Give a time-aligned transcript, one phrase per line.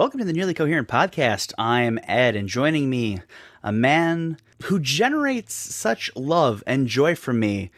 [0.00, 1.52] Welcome to the Nearly Coherent podcast.
[1.58, 3.20] I'm Ed, and joining me,
[3.62, 7.70] a man who generates such love and joy from me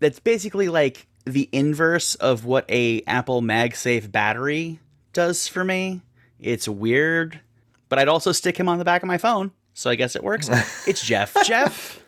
[0.00, 4.80] that's basically like the inverse of what a Apple MagSafe battery
[5.12, 6.00] does for me.
[6.40, 7.38] It's weird,
[7.88, 10.24] but I'd also stick him on the back of my phone, so I guess it
[10.24, 10.50] works.
[10.88, 11.36] It's Jeff.
[11.44, 12.02] Jeff,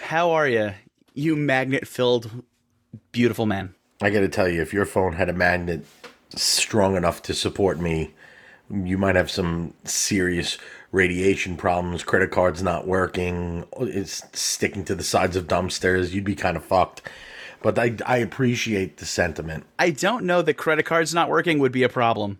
[0.00, 0.74] how are you?
[1.12, 2.44] You magnet-filled,
[3.10, 3.74] beautiful man.
[4.00, 5.84] I got to tell you, if your phone had a magnet
[6.36, 8.14] strong enough to support me,
[8.70, 10.58] you might have some serious
[10.92, 12.02] radiation problems.
[12.02, 13.66] Credit cards not working.
[13.80, 16.12] It's sticking to the sides of dumpsters.
[16.12, 17.02] You'd be kind of fucked.
[17.62, 19.64] But I, I appreciate the sentiment.
[19.78, 22.38] I don't know that credit cards not working would be a problem.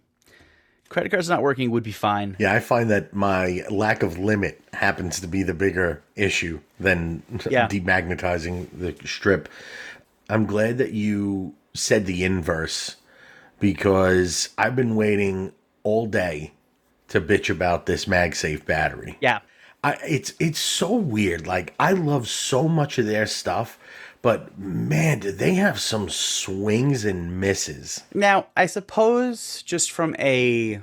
[0.89, 2.37] Credit cards not working would be fine.
[2.39, 7.23] Yeah, I find that my lack of limit happens to be the bigger issue than
[7.51, 7.69] Yeah.
[7.69, 9.49] demagnetizing the strip.
[10.31, 12.97] I'm glad that you said the inverse
[13.61, 15.53] because I've been waiting
[15.89, 16.53] all day
[17.09, 19.17] to bitch about this MagSafe battery.
[19.23, 19.41] Yeah.
[19.83, 21.47] I, it's it's so weird.
[21.47, 23.79] Like I love so much of their stuff,
[24.21, 28.03] but man, do they have some swings and misses.
[28.13, 30.81] Now, I suppose just from a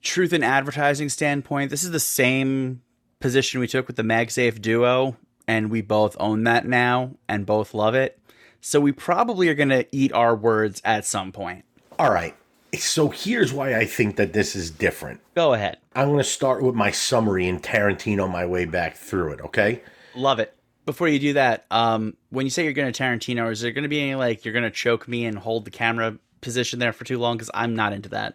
[0.00, 2.82] truth in advertising standpoint, this is the same
[3.20, 7.74] position we took with the MagSafe Duo, and we both own that now and both
[7.74, 8.18] love it.
[8.60, 11.64] So we probably are going to eat our words at some point.
[11.98, 12.34] All right.
[12.76, 15.20] So here's why I think that this is different.
[15.34, 15.78] Go ahead.
[15.94, 19.40] I'm going to start with my summary and Tarantino on my way back through it,
[19.40, 19.82] okay?
[20.14, 20.52] Love it.
[20.84, 23.82] Before you do that, um, when you say you're going to Tarantino, is there going
[23.82, 26.92] to be any like you're going to choke me and hold the camera position there
[26.92, 27.36] for too long?
[27.36, 28.34] Because I'm not into that.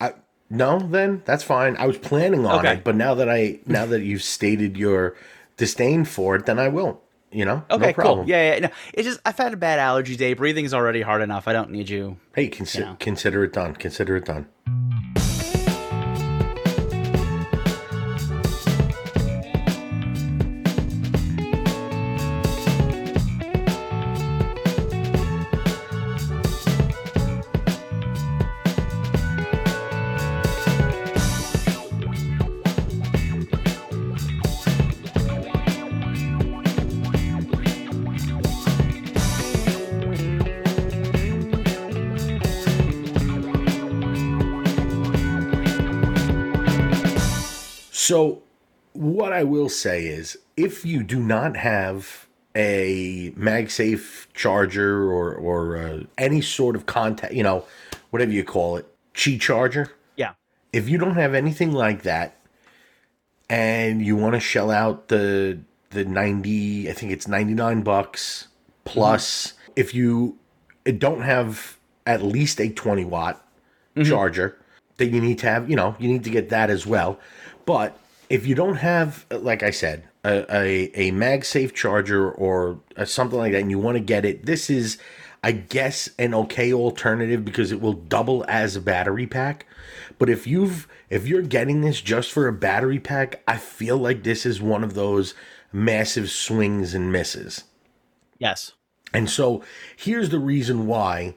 [0.00, 0.12] I,
[0.48, 1.76] no, then that's fine.
[1.78, 2.74] I was planning on Okay.
[2.74, 5.16] it, but now that I now that you've stated your
[5.56, 7.02] disdain for it, then I will.
[7.32, 8.18] You know, Okay, no problem.
[8.20, 8.28] cool.
[8.28, 8.58] Yeah, yeah.
[8.60, 10.32] No, it's just I've had a bad allergy day.
[10.34, 11.46] Breathing's already hard enough.
[11.46, 12.16] I don't need you.
[12.34, 12.96] Hey, consider know.
[12.98, 13.76] consider it done.
[13.76, 14.46] Consider it done.
[48.10, 48.42] So,
[48.92, 52.26] what I will say is, if you do not have
[52.56, 57.64] a MagSafe charger or or uh, any sort of contact, you know,
[58.10, 60.32] whatever you call it, Qi charger, Yeah.
[60.72, 62.36] if you don't have anything like that,
[63.48, 65.60] and you want to shell out the
[65.90, 68.48] the ninety, I think it's ninety nine bucks
[68.82, 70.36] plus, if you
[70.98, 71.78] don't have
[72.08, 73.40] at least a twenty watt
[74.04, 74.58] charger,
[74.96, 77.20] then you need to have, you know, you need to get that as well.
[77.70, 77.96] But
[78.28, 83.38] if you don't have, like I said, a, a, a MagSafe charger or uh something
[83.38, 84.98] like that, and you want to get it, this is,
[85.44, 89.66] I guess, an okay alternative because it will double as a battery pack.
[90.18, 94.24] But if you've if you're getting this just for a battery pack, I feel like
[94.24, 95.34] this is one of those
[95.72, 97.62] massive swings and misses.
[98.40, 98.72] Yes.
[99.14, 99.62] And so
[99.96, 101.36] here's the reason why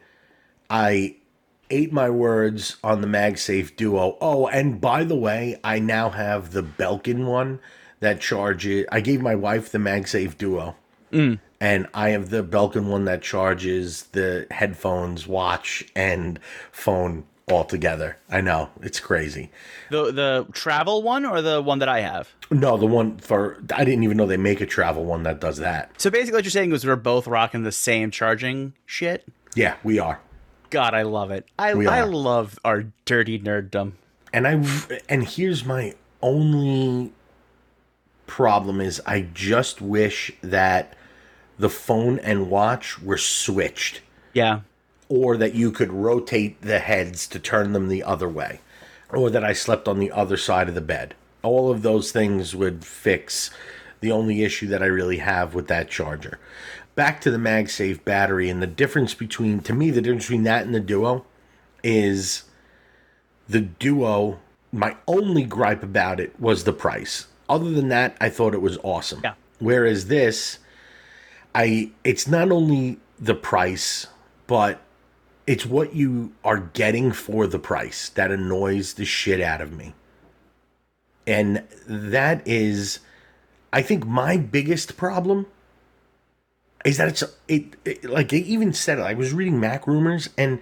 [0.68, 1.18] I
[1.69, 4.18] ate my words on the MagSafe Duo.
[4.22, 7.59] Oh, and by the way, I now have the Belkin one
[8.00, 8.85] that charges.
[8.91, 10.75] I gave my wife the MagSafe Duo.
[11.12, 11.40] Mm.
[11.62, 16.40] And I have the Belkin one that charges the headphones, watch, and
[16.72, 18.18] phone all together.
[18.30, 19.51] I know, it's crazy.
[19.90, 22.34] The the travel one or the one that I have.
[22.51, 25.57] No, the one for I didn't even know they make a travel one that does
[25.57, 25.91] that.
[26.01, 29.25] So basically, what you're saying is we're both rocking the same charging shit.
[29.56, 30.19] Yeah, we are.
[30.74, 31.46] God, I love it.
[31.60, 33.92] I I love our dirty nerddom.
[34.34, 34.54] And I
[35.08, 37.12] and here's my only
[38.26, 40.96] problem is I just wish that
[41.60, 44.02] the phone and watch were switched
[44.34, 44.62] Yeah.
[45.10, 48.60] or that you could rotate the heads to turn them the other way
[49.10, 51.14] or that I slept on the other side of the bed.
[51.44, 53.52] All of those things would fix
[54.00, 56.40] the only issue that I really have with that charger.
[56.95, 60.66] Back to the MagSafe battery and the difference between to me the difference between that
[60.66, 61.25] and the Duo
[61.84, 62.44] is
[63.50, 64.40] the Duo
[64.72, 67.28] my only gripe about it was the price.
[67.48, 69.22] Other than that, I thought it was awesome.
[69.24, 69.34] Yeah.
[69.60, 70.60] Whereas this
[71.56, 74.07] I it's not only the price,
[74.48, 74.81] but
[75.45, 79.94] it's what you are getting for the price that annoys the shit out of me.
[81.28, 83.00] And that is
[83.72, 85.48] I think my biggest problem
[86.83, 89.03] is that it's it, it like they even said it.
[89.03, 90.59] I was reading MacRumors and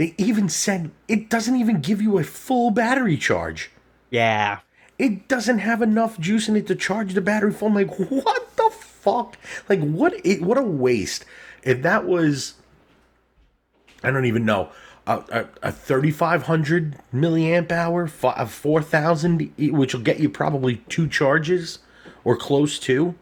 [0.00, 3.70] They even said it doesn't even give you a full battery charge.
[4.08, 4.60] Yeah.
[4.98, 7.68] It doesn't have enough juice in it to charge the battery full.
[7.68, 9.36] I'm like, what the fuck?
[9.68, 10.14] Like, what?
[10.24, 11.26] It, what a waste.
[11.62, 12.54] If that was,
[14.02, 14.70] I don't even know,
[15.06, 21.80] a, a, a 3,500 milliamp hour, fi- 4,000, which will get you probably two charges
[22.24, 23.14] or close to.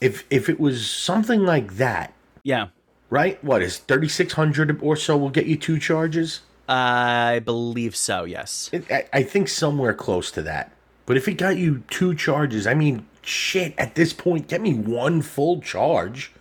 [0.00, 2.68] If if it was something like that, Yeah.
[3.10, 3.42] right?
[3.44, 6.40] What is 3,600 or so will get you two charges?
[6.68, 8.70] I believe so, yes.
[8.72, 10.72] It, I, I think somewhere close to that.
[11.04, 14.74] But if it got you two charges, I mean, shit, at this point, get me
[14.74, 16.32] one full charge.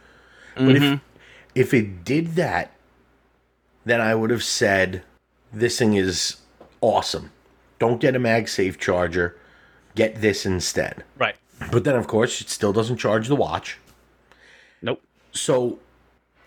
[0.56, 1.04] But if mm-hmm.
[1.56, 2.74] if it did that,
[3.86, 5.04] then I would have said,
[5.52, 6.38] this thing is
[6.82, 7.32] awesome.
[7.80, 9.38] Don't get a MagSafe charger.
[9.96, 11.04] Get this instead.
[11.18, 11.36] Right.
[11.72, 13.78] But then, of course, it still doesn't charge the watch.
[14.82, 15.02] Nope.
[15.32, 15.80] So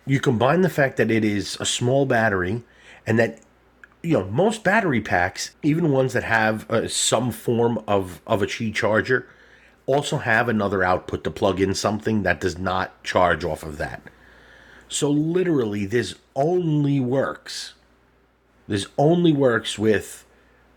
[0.06, 2.62] you combine the fact that it is a small battery
[3.06, 3.40] and that
[4.02, 8.46] you know most battery packs even ones that have uh, some form of of a
[8.46, 9.28] qi charger
[9.86, 14.02] also have another output to plug in something that does not charge off of that
[14.88, 17.74] so literally this only works
[18.66, 20.24] this only works with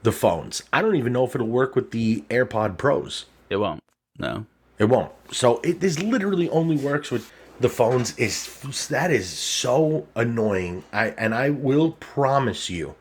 [0.03, 3.84] the phones i don't even know if it'll work with the airpod pros It won't.
[4.17, 4.45] No.
[4.77, 5.11] it won't.
[5.31, 8.17] So it this literally only works with the phones.
[8.17, 10.83] Is that is so annoying.
[10.93, 12.95] I and I will promise you,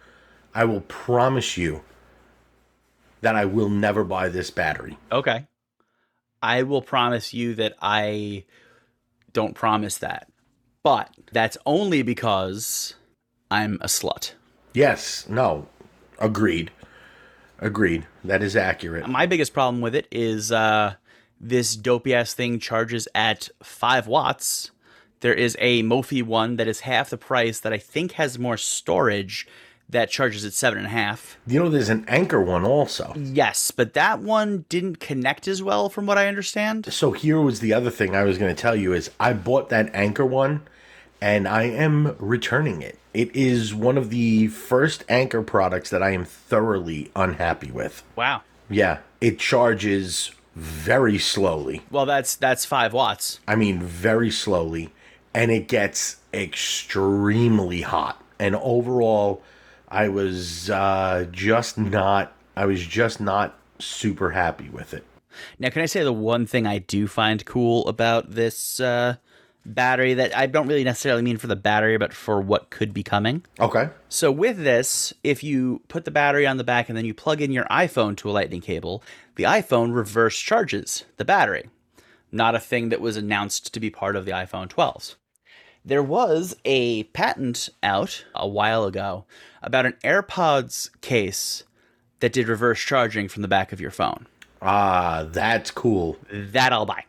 [0.55, 1.83] I will promise you
[3.21, 4.99] that I will never buy this battery.
[5.11, 5.47] Okay.
[6.43, 8.45] I will promise you that I
[9.33, 10.29] don't promise that.
[10.83, 12.95] But that's only because
[13.51, 14.33] I'm a slut.
[14.75, 15.27] Yes.
[15.29, 15.67] No.
[16.19, 16.71] Agreed.
[17.61, 18.07] Agreed.
[18.23, 19.09] That is accurate.
[19.09, 20.97] My biggest problem with it is uh,
[21.41, 24.71] this dopey ass thing charges at five watts.
[25.21, 28.57] There is a Mophie one that is half the price that I think has more
[28.57, 29.47] storage
[29.89, 31.39] that charges at seven and a half.
[31.47, 33.13] You know, there's an Anker one also.
[33.17, 36.93] Yes, but that one didn't connect as well from what I understand.
[36.93, 39.69] So here was the other thing I was going to tell you is I bought
[39.69, 40.63] that Anker one
[41.21, 42.99] and I am returning it.
[43.13, 48.03] It is one of the first Anker products that I am thoroughly unhappy with.
[48.17, 48.43] Wow.
[48.69, 51.83] Yeah, it charges very slowly.
[51.91, 53.41] Well, that's that's five watts.
[53.47, 54.93] I mean, very slowly,
[55.33, 58.23] and it gets extremely hot.
[58.39, 59.43] And overall,
[59.89, 62.33] I was uh, just not.
[62.57, 65.05] I was just not super happy with it.
[65.59, 69.17] Now, can I say the one thing I do find cool about this uh,
[69.67, 73.03] battery that I don't really necessarily mean for the battery, but for what could be
[73.03, 73.45] coming?
[73.59, 73.89] Okay.
[74.09, 77.41] So, with this, if you put the battery on the back and then you plug
[77.41, 79.03] in your iPhone to a lightning cable,
[79.37, 81.69] the iPhone reverse charges the battery.
[82.31, 85.15] Not a thing that was announced to be part of the iPhone 12s.
[85.85, 89.27] There was a patent out a while ago
[89.63, 91.65] about an AirPods case
[92.21, 94.27] that did reverse charging from the back of your phone.
[94.63, 96.17] Ah, that's cool.
[96.33, 97.05] That I'll buy.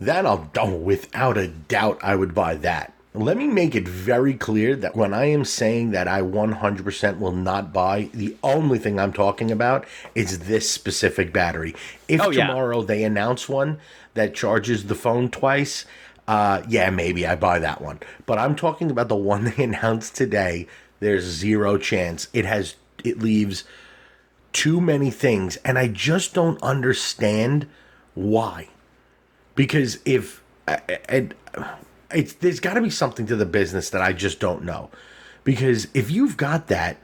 [0.00, 2.92] That I'll without a doubt I would buy that.
[3.14, 7.32] Let me make it very clear that when I am saying that I 100% will
[7.32, 11.74] not buy, the only thing I'm talking about is this specific battery.
[12.08, 12.46] If Oh, yeah.
[12.46, 13.78] tomorrow they announce one
[14.12, 15.86] that charges the phone twice,
[16.28, 18.00] uh, yeah, maybe I buy that one.
[18.26, 20.66] But I'm talking about the one they announced today.
[21.00, 22.28] There's zero chance.
[22.34, 23.64] It has it leaves
[24.52, 27.66] too many things, and I just don't understand
[28.14, 28.68] why
[29.56, 30.42] because if
[31.08, 31.34] and
[32.12, 34.90] it's there's got to be something to the business that I just don't know.
[35.42, 36.98] Because if you've got that,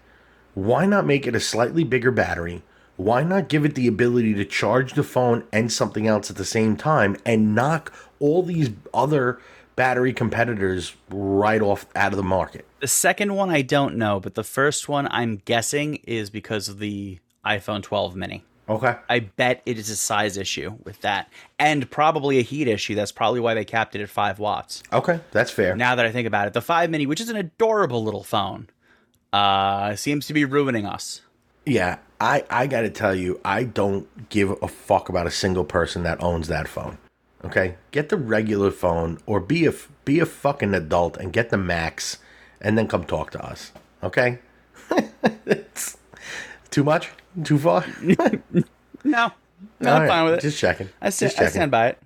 [0.55, 2.63] why not make it a slightly bigger battery?
[2.97, 6.45] Why not give it the ability to charge the phone and something else at the
[6.45, 9.41] same time and knock all these other
[9.77, 12.67] battery competitors right off out of the market?
[12.81, 16.79] The second one I don't know, but the first one I'm guessing is because of
[16.79, 18.45] the iPhone 12 mini.
[18.69, 18.95] Okay.
[19.09, 21.29] I bet it is a size issue with that,
[21.59, 22.95] and probably a heat issue.
[22.95, 24.83] That's probably why they capped it at five watts.
[24.93, 25.75] Okay, that's fair.
[25.75, 28.69] Now that I think about it, the five mini, which is an adorable little phone,
[29.33, 31.23] uh, seems to be ruining us.
[31.67, 35.65] Yeah, I I got to tell you, I don't give a fuck about a single
[35.65, 36.99] person that owns that phone.
[37.45, 37.77] Okay?
[37.91, 39.73] Get the regular phone or be a
[40.05, 42.19] be a fucking adult and get the Max
[42.61, 43.73] and then come talk to us.
[44.03, 44.39] Okay?
[45.47, 45.97] it's
[46.71, 47.11] too much?
[47.45, 47.85] Too far?
[49.05, 49.33] No,
[49.81, 50.41] no, All I'm right, fine with it.
[50.43, 50.89] Just checking.
[51.01, 51.99] I, sta- just I stand by it.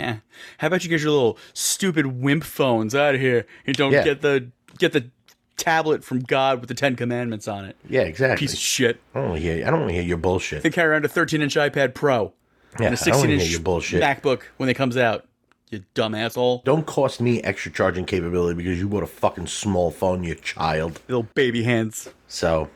[0.00, 0.16] Yeah.
[0.58, 4.02] How about you get your little stupid wimp phones out of here and don't Yeah.
[4.02, 4.48] get the
[4.78, 5.10] get the
[5.56, 7.76] tablet from God with the Ten Commandments on it.
[7.88, 8.36] Yeah, exactly.
[8.44, 9.00] Piece of shit.
[9.14, 10.64] I don't want to hear I don't want to hear your bullshit.
[10.64, 12.32] They carry around a 13 inch iPad Pro
[12.80, 14.02] Yeah, and a I don't want 16 to hear inch your bullshit.
[14.02, 15.26] MacBook when it comes out.
[15.70, 16.62] You dumb asshole.
[16.64, 21.00] Don't cost me extra charging capability because you bought a fucking small phone, you child.
[21.08, 22.10] Little baby hands.
[22.28, 22.68] So,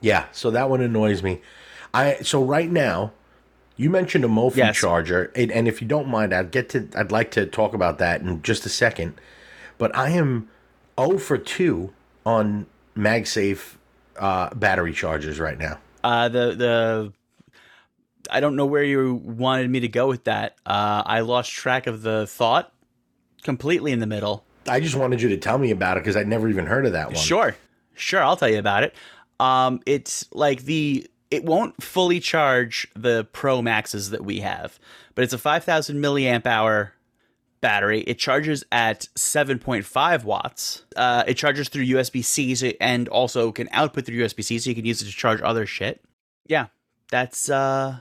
[0.00, 1.40] yeah, so that one annoys me.
[1.92, 3.12] I so right now,
[3.76, 4.76] you mentioned a Mophie Yes.
[4.76, 6.88] charger, and, and if you don't mind, I'd get to.
[6.96, 9.14] I'd like to talk about that in just a second.
[9.78, 10.48] But I am
[11.00, 11.92] 0 for 2
[12.26, 12.66] on
[12.96, 13.76] MagSafe
[14.18, 15.78] uh, battery chargers right now.
[16.04, 17.12] Uh, the the
[18.30, 20.56] I don't know where you wanted me to go with that.
[20.64, 22.72] Uh, I lost track of the thought
[23.42, 24.44] completely in the middle.
[24.68, 26.92] I just wanted you to tell me about it because I'd never even heard of
[26.92, 27.16] that one.
[27.16, 27.56] Sure,
[27.94, 28.94] sure, I'll tell you about it.
[29.40, 34.78] Um, it's like the it won't fully charge the Pro Maxes that we have,
[35.14, 36.92] but it's a five thousand milliamp hour
[37.62, 38.02] battery.
[38.02, 40.84] It charges at seven point five watts.
[40.94, 44.68] Uh, it charges through USB C so, and also can output through USB C, so
[44.68, 46.04] you can use it to charge other shit.
[46.46, 46.66] Yeah,
[47.10, 47.96] that's uh,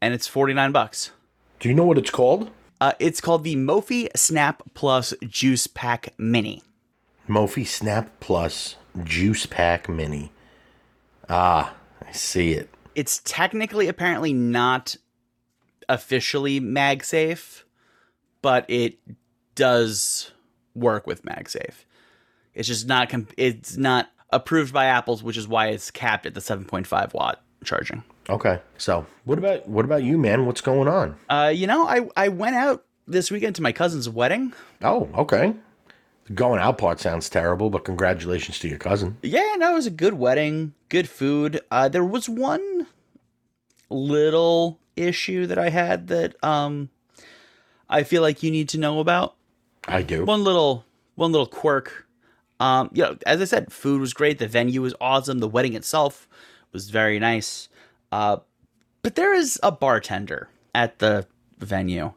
[0.00, 1.10] and it's forty nine bucks.
[1.58, 2.50] Do you know what it's called?
[2.80, 6.62] Uh, it's called the Mophie Snap Plus Juice Pack Mini.
[7.28, 10.32] Mophie Snap Plus Juice Pack Mini.
[11.28, 11.74] Ah,
[12.06, 12.68] I see it.
[12.94, 14.96] it's technically apparently not
[15.88, 17.62] officially MagSafe,
[18.42, 18.98] but it
[19.54, 20.32] does
[20.74, 21.84] work with MagSafe.
[22.54, 26.34] It's just not com- it's not approved by Apple's, which is why it's capped at
[26.34, 28.02] the 7.5 watt charging.
[28.28, 28.60] Okay.
[28.78, 30.44] So, what about what about you, man?
[30.46, 31.16] What's going on?
[31.30, 34.52] Uh, you know, I I went out this weekend to my cousin's wedding.
[34.82, 35.54] Oh, okay.
[36.34, 39.16] Going out part sounds terrible, but congratulations to your cousin.
[39.22, 41.60] Yeah, no, it was a good wedding, good food.
[41.70, 42.86] Uh, there was one
[43.90, 46.90] little issue that I had that um
[47.88, 49.36] I feel like you need to know about.
[49.86, 50.24] I do.
[50.24, 50.84] one little
[51.14, 52.06] one little quirk.
[52.60, 54.38] Um, you know, as I said, food was great.
[54.38, 55.40] The venue was awesome.
[55.40, 56.28] The wedding itself
[56.72, 57.68] was very nice.
[58.12, 58.38] Uh,
[59.02, 61.26] but there is a bartender at the
[61.58, 62.12] venue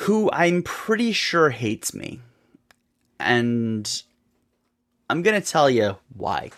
[0.00, 2.20] who I'm pretty sure hates me,
[3.20, 4.02] and
[5.10, 6.50] I'm gonna tell you why.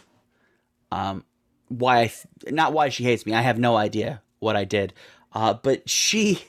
[0.91, 1.25] Um,
[1.69, 2.01] why?
[2.01, 3.35] I th- not why she hates me.
[3.35, 4.93] I have no idea what I did.
[5.33, 6.45] Uh, but she,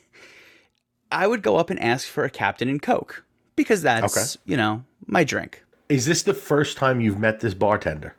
[1.11, 3.25] I would go up and ask for a Captain and Coke
[3.55, 4.51] because that's Okay.
[4.51, 5.63] you know my drink.
[5.89, 8.15] Is this the first time you've met this bartender?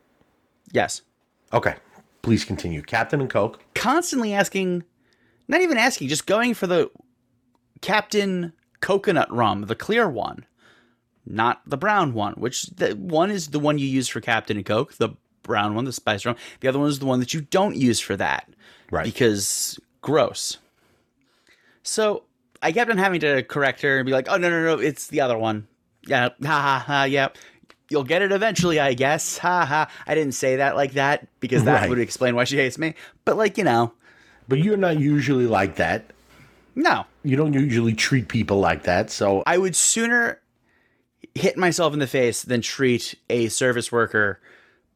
[0.72, 1.02] Yes,
[1.52, 1.74] Okay.
[2.22, 2.82] Please continue.
[2.82, 3.58] Captain and Coke.
[3.74, 4.84] constantly asking,
[5.48, 6.90] not even asking, just going for the
[7.80, 10.44] Captain Coconut Rum, the clear one,
[11.26, 12.34] not the brown one.
[12.34, 15.10] Which the one is the one you use for Captain and Coke, the
[15.42, 16.36] brown one, the spice rum.
[16.60, 18.48] The other one is the one that you don't use for that.
[18.90, 19.04] Right.
[19.04, 20.58] because gross.
[21.82, 22.24] So
[22.62, 25.06] I kept on having to correct her and be like, "Oh no, no, no, it's
[25.08, 25.66] the other one."
[26.06, 27.04] Yeah, ha ha ha.
[27.04, 27.28] Yeah,
[27.88, 29.38] you'll get it eventually, I guess.
[29.38, 29.90] Ha ha.
[30.06, 31.88] I didn't say that like that because that Right.
[31.90, 32.94] would explain why she hates me.
[33.24, 33.92] But like you know,
[34.48, 36.04] But you're not usually like that.
[36.74, 39.10] no, You don't usually treat people like that.
[39.10, 40.40] So, I would sooner
[41.34, 44.40] hit myself in the face than treat a service worker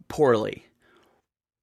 [0.09, 0.67] poorly.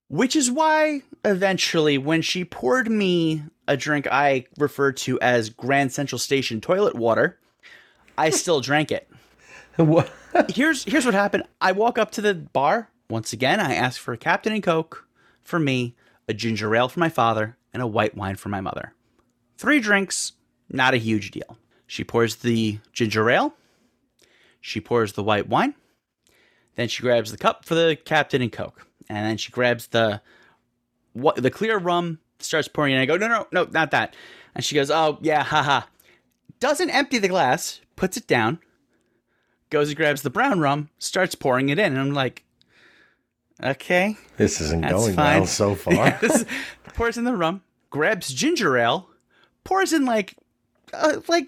[0.08, 5.94] Which is why eventually, when she poured me a drink I refer to as Grand
[5.94, 7.40] Central Station toilet water,
[8.18, 9.10] I still drank it.
[9.78, 10.12] what?
[10.50, 11.44] Here's here's what happened.
[11.62, 13.60] I walk up to the bar once again.
[13.60, 15.08] I ask for a Captain and Coke
[15.44, 15.96] for me,
[16.28, 18.94] a ginger ale for my father, and a white wine for my mother.
[19.58, 20.34] Three drinks,
[20.70, 21.58] not a huge deal.
[21.88, 23.54] She pours the ginger ale.
[24.62, 25.74] She pours the white wine.
[26.76, 30.22] Then she grabs the cup for the Captain and Coke, and then she grabs the
[31.14, 32.20] what the clear rum.
[32.40, 34.16] Starts pouring, and I go, no, no, no, not that.
[34.56, 35.82] And she goes, oh yeah, haha.
[36.60, 38.58] Doesn't empty the glass, puts it down,
[39.70, 42.44] goes and grabs the brown rum, starts pouring it in, and I'm like,
[43.64, 45.40] okay, This isn't going fine.
[45.42, 45.94] well so far.
[45.94, 46.46] Yeah, this-
[46.96, 49.08] pours in the rum, grabs ginger ale,
[49.64, 50.34] pours in like,
[50.94, 51.48] uh, like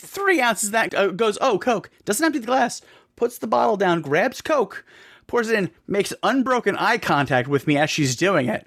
[0.00, 2.82] three ounces that, uh, goes, oh, Coke, doesn't empty the glass,
[3.16, 4.84] puts the bottle down, grabs Coke,
[5.26, 8.66] pours it in, makes unbroken eye contact with me as she's doing it.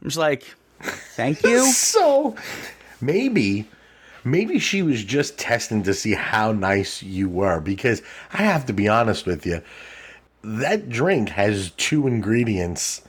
[0.00, 1.64] I'm just like, thank you.
[1.72, 2.36] so,
[3.00, 3.68] maybe.
[4.26, 8.00] Maybe she was just testing to see how nice you were because
[8.32, 9.60] I have to be honest with you.
[10.42, 13.02] That drink has two ingredients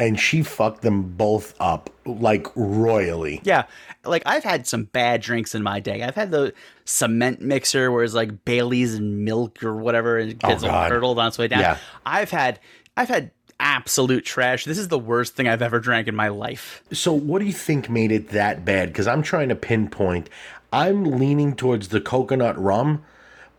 [0.00, 3.40] and she fucked them both up like royally.
[3.44, 3.64] Yeah,
[4.04, 6.02] like I've had some bad drinks in my day.
[6.02, 6.52] I've had the
[6.84, 10.72] cement mixer where it's like Bailey's and milk or whatever, and it gets all Oh,
[10.72, 10.90] God.
[10.90, 11.60] curdled on its way down.
[11.60, 11.78] Yeah.
[12.06, 12.58] I've had,
[12.96, 13.30] I've had
[13.60, 14.64] absolute trash.
[14.64, 16.82] This is the worst thing I've ever drank in my life.
[16.92, 18.88] So, what do you think made it that bad?
[18.88, 20.28] Because I'm trying to pinpoint.
[20.72, 23.04] I'm leaning towards the coconut rum,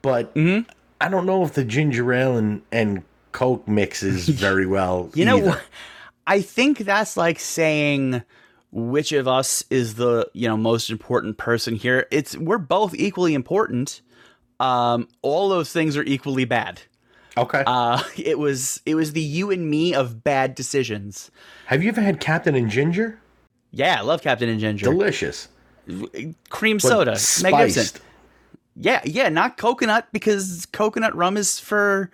[0.01, 0.69] but Mm-hmm.
[0.99, 5.09] I don't know if the ginger ale and, and Coke mixes very well.
[5.15, 5.49] You know either.
[5.49, 5.63] what?
[6.31, 8.23] I think that's like saying
[8.71, 12.07] which of us is the you know most important person here.
[12.09, 14.01] It's we're both equally important.
[14.61, 16.83] Um, all those things are equally bad.
[17.35, 17.65] Okay.
[17.67, 21.31] Uh, it was it was the you and me of bad decisions.
[21.65, 23.19] Have you ever had Captain and Ginger?
[23.71, 24.85] Yeah, I love Captain and Ginger.
[24.85, 25.49] Delicious.
[26.49, 27.87] Cream soda, magnificent.
[27.87, 28.01] Spiced.
[28.77, 32.09] Yeah, yeah, not coconut because coconut rum is for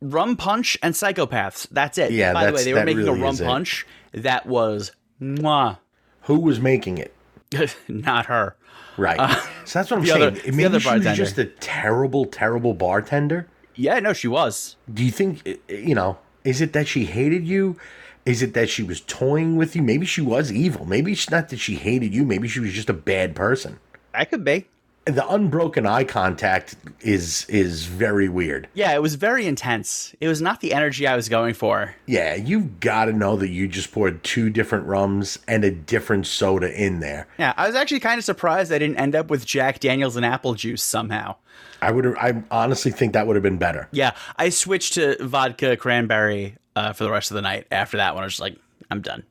[0.00, 1.66] rum punch and psychopaths.
[1.70, 2.12] That's it.
[2.12, 3.44] Yeah, By the way, they were making really a rum is it.
[3.46, 5.78] punch that was mwah.
[6.22, 7.14] Who was making it?
[7.88, 8.56] not her.
[8.98, 9.18] Right.
[9.64, 10.22] so that's what I'm Uh, the saying.
[10.22, 13.46] other- the Maybe other she was just a terrible, terrible bartender.
[13.74, 14.76] Yeah, no, she was.
[14.92, 17.76] Do you think, you know, is it that she hated you?
[18.24, 19.82] Is it that she was toying with you?
[19.82, 20.84] Maybe she was evil.
[20.86, 22.24] Maybe it's not that she hated you.
[22.24, 23.78] Maybe she was just a bad person.
[24.14, 24.66] I could be.
[25.06, 28.66] The unbroken eye contact is is very weird.
[28.74, 30.14] Yeah, it was very intense.
[30.20, 31.94] It was not the energy I was going for.
[32.06, 36.26] Yeah, you've got to know that you just poured two different rums and a different
[36.26, 37.28] soda in there.
[37.38, 40.26] Yeah, I was actually kind of surprised I didn't end up with Jack Daniels and
[40.26, 41.36] apple juice somehow.
[41.80, 42.16] I would.
[42.18, 43.88] I honestly think that would have been better.
[43.92, 47.68] Yeah, I switched to vodka cranberry uh, for the rest of the night.
[47.70, 48.56] After that one, I was just like,
[48.90, 49.22] I'm done.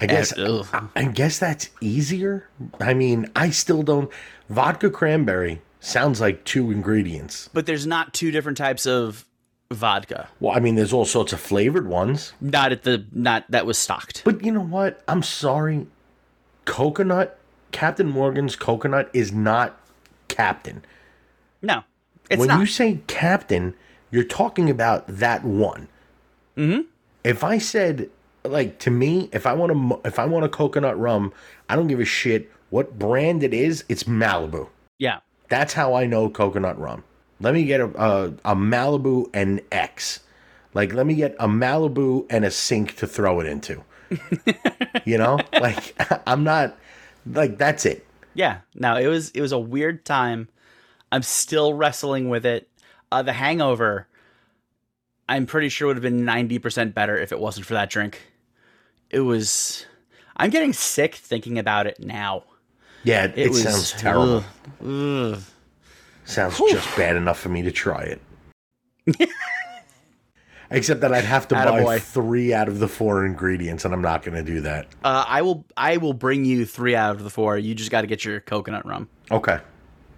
[0.00, 0.36] I guess.
[0.36, 2.48] I, I guess that's easier.
[2.80, 4.10] I mean, I still don't.
[4.52, 7.48] Vodka cranberry sounds like two ingredients.
[7.54, 9.24] But there's not two different types of
[9.70, 10.28] vodka.
[10.40, 12.34] Well, I mean, there's all sorts of flavored ones.
[12.38, 14.22] Not at the not that was stocked.
[14.26, 15.02] But you know what?
[15.08, 15.86] I'm sorry.
[16.66, 17.38] Coconut,
[17.72, 19.80] Captain Morgan's coconut is not
[20.28, 20.84] Captain.
[21.62, 21.84] No,
[22.28, 22.60] it's when not.
[22.60, 23.74] you say Captain,
[24.10, 25.88] you're talking about that one.
[26.58, 26.82] Mm-hmm.
[27.24, 28.10] If I said,
[28.44, 31.32] like to me, if I want a if I want a coconut rum,
[31.70, 33.84] I don't give a shit what brand it is.
[33.88, 34.68] It's Malibu.
[34.98, 37.04] yeah, That's how I know coconut rum.
[37.38, 40.20] Let me get a, a, a Malibu and X.
[40.74, 43.82] Like, let me get a Malibu and a sink to throw it into.
[45.04, 45.94] you know, like
[46.26, 46.76] I'm not
[47.26, 48.06] like that's it.
[48.34, 48.60] yeah.
[48.74, 50.48] No, it was it was a weird time.
[51.10, 52.68] I'm still wrestling with it.
[53.10, 54.06] Uh, the Hangover,
[55.28, 58.20] I'm pretty sure would have been ninety percent better if it wasn't for that drink.
[59.10, 59.84] It was.
[60.36, 62.44] I'm getting sick thinking about it now.
[63.04, 64.44] Yeah, it, It, was sounds terrible.
[64.80, 65.42] ugh, ugh.
[66.24, 68.20] Sounds just bad enough for me to try it.
[70.70, 74.22] Except that I'd have to buy three out of the four ingredients, and I'm not
[74.22, 74.86] going to do that.
[75.04, 75.66] Uh, I will.
[75.76, 77.58] I will bring you three out of the four.
[77.58, 79.08] You just got to get your coconut rum.
[79.30, 79.58] Okay,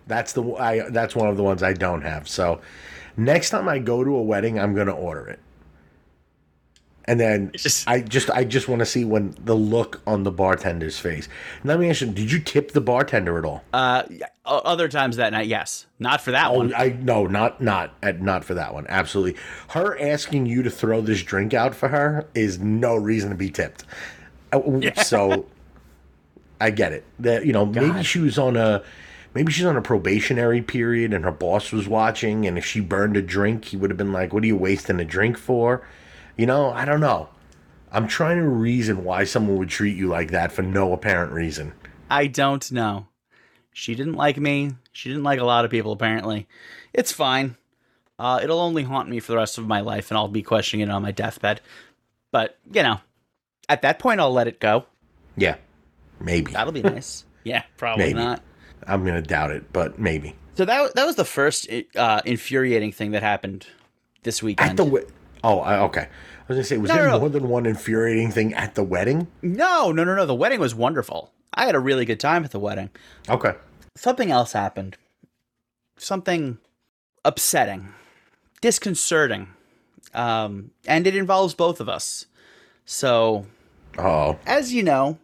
[0.06, 2.28] that's the I that's one of the ones I don't have.
[2.28, 2.60] So
[3.16, 5.40] next time I go to a wedding, I'm going to order it,
[7.06, 10.30] and then Just- I just I just want to see when the look on the
[10.32, 11.28] bartender's face.
[11.64, 13.62] Let me ask you: Did you tip the bartender at all?
[13.72, 14.02] Uh,
[14.44, 15.86] other times that night, yes.
[15.98, 16.74] Not for that Oh, one.
[16.74, 18.86] I no, not not at not for that one.
[18.88, 23.36] Absolutely, her asking you to throw this drink out for her is no reason to
[23.36, 23.84] be tipped.
[24.52, 24.60] Uh,
[25.02, 25.46] So,
[26.60, 27.04] I get it.
[27.18, 28.82] That you know, maybe she was on a
[29.34, 33.16] maybe she's on a probationary period, and her boss was watching, and if she burned
[33.16, 35.86] a drink, he would have been like, "What are you wasting a drink for?"
[36.36, 37.28] You know, I don't know.
[37.92, 41.72] I'm trying to reason why someone would treat you like that for no apparent reason.
[42.10, 43.06] I don't know.
[43.72, 44.72] She didn't like me.
[44.92, 46.46] She didn't like a lot of people, apparently.
[46.92, 47.56] It's fine.
[48.18, 50.88] Uh, it'll only haunt me for the rest of my life, and I'll be questioning
[50.88, 51.60] it on my deathbed.
[52.30, 53.00] But, you know,
[53.68, 54.86] at that point, I'll let it go.
[55.36, 55.56] Yeah,
[56.20, 56.52] maybe.
[56.52, 57.24] That'll be nice.
[57.44, 58.18] yeah, probably Maybe.
[58.18, 58.42] not.
[58.86, 60.36] I'm gonna doubt it, but maybe.
[60.56, 63.66] So that, that was the first uh, infuriating thing that happened
[64.22, 64.70] this weekend.
[64.70, 64.84] At the
[65.44, 66.00] oh, I, okay.
[66.02, 66.08] I
[66.48, 67.20] was gonna say, was No, there no, no.
[67.20, 69.28] more than one infuriating thing at the wedding?
[69.42, 70.26] no, no, no, no.
[70.26, 71.32] The wedding was wonderful.
[71.54, 72.90] I had a really good time at the wedding.
[73.28, 73.54] Okay.
[73.96, 74.96] something else happened.
[75.96, 76.58] Something
[77.24, 77.88] upsetting,
[78.60, 79.48] disconcerting.
[80.12, 82.26] Um, and it involves both of us.
[82.84, 83.46] So,
[83.98, 85.18] Oh, as you know,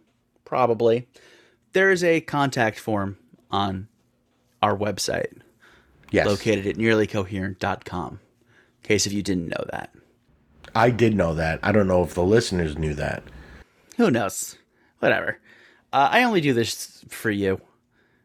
[0.45, 1.07] probably,
[1.73, 3.17] there is a contact form
[3.51, 3.87] on
[4.61, 5.41] our website
[6.09, 6.25] yes.
[6.25, 8.13] located at nearlycoherent.com.
[8.13, 9.93] In case if you didn't know that.
[10.75, 11.59] I did know that.
[11.63, 13.23] I don't know if the listeners knew that.
[13.97, 14.57] Who knows?
[14.99, 15.39] Whatever.
[15.93, 17.59] Uh, I only do this for you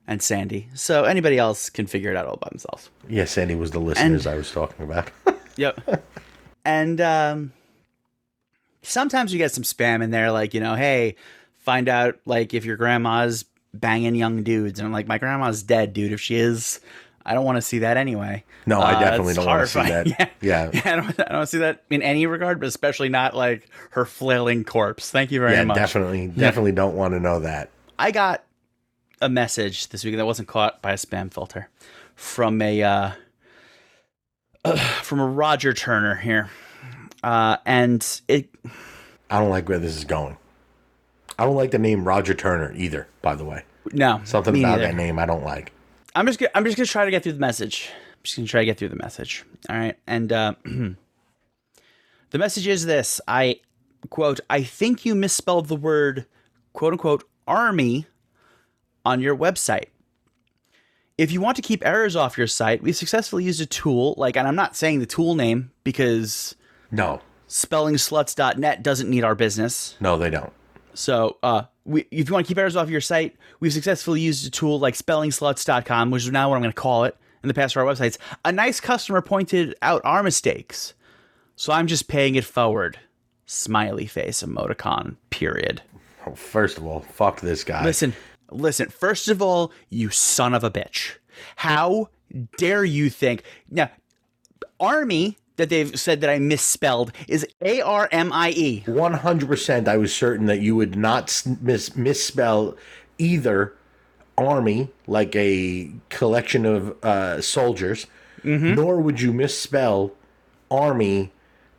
[0.07, 2.91] and Sandy, so anybody else can figure it out all by themselves.
[3.09, 5.11] Yes, Sandy was the listeners I was talking about.
[5.59, 6.05] Yep.
[6.67, 7.53] and um,
[8.83, 11.17] sometimes you get some spam in there, like you know, hey,
[11.61, 15.95] find out like if your grandma's banging young dudes, and I'm like, my grandma's dead,
[15.95, 16.13] dude.
[16.13, 16.81] If she is,
[17.29, 18.45] I don't want to see that anyway.
[18.67, 20.07] No, I Uh, definitely it's don't want to see that.
[20.41, 20.71] Yeah.
[20.73, 24.05] Yeah, I don't, I don't see that in any regard, but especially not like her
[24.05, 25.11] flailing corpse.
[25.11, 25.77] Thank you very Yeah, much.
[25.77, 27.71] definitely, definitely don't want to know that.
[27.99, 28.45] I got
[29.21, 31.69] a message this week that wasn't caught by a spam filter
[32.15, 33.11] from a uh,
[35.03, 36.51] from a Roger Turner here,
[37.23, 38.49] uh, and it
[39.31, 40.37] I don't like where this is going.
[41.39, 43.09] I don't like the name Roger Turner either.
[43.23, 44.83] By the way, No, something me about neither.
[44.85, 45.73] that name I don't like.
[46.17, 47.91] I'm just gonna, I'm just gonna try to get through the message.
[47.93, 49.45] I'm just gonna try to get through the message.
[49.69, 53.61] All right, and uh, the message is this: I
[54.11, 56.27] quote, I think you misspelled the word
[56.73, 58.07] quote unquote army
[59.05, 59.87] on your website.
[61.19, 64.37] If you want to keep errors off your site, we've successfully used a tool like,
[64.37, 66.55] and I'm not saying the tool name because
[66.91, 69.97] No, spellingsluts.net doesn't need our business.
[70.01, 70.53] no, they don't.
[70.97, 74.47] So, uh, we, if you want to keep errors off your site, we've successfully used
[74.47, 77.55] a tool like spellingsluts.com, which is now what I'm going to call it in the
[77.55, 78.19] past for our websites.
[78.45, 80.95] A nice customer pointed out our mistakes.
[81.55, 82.99] So I'm just paying it forward.
[83.47, 85.83] Smiley face emoticon, period.
[86.27, 87.85] Oh, First of all, fuck this guy.
[87.85, 88.15] Listen,
[88.51, 88.89] listen.
[88.89, 91.17] First of all, you son of a bitch.
[91.57, 92.09] How
[92.59, 93.91] dare you think now?
[94.81, 98.83] Army that they've said that I misspelled is A R M I E.
[98.87, 99.89] One hundred percent.
[99.89, 102.77] I was certain that you would not mis- misspell
[103.19, 103.75] either
[104.39, 108.07] army, like a collection of uh, soldiers,
[108.45, 110.13] nor would you misspell
[110.71, 111.33] army